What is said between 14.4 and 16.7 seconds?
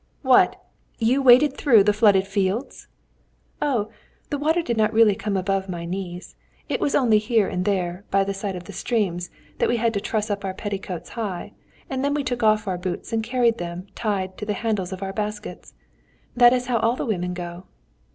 the handles of our baskets. That is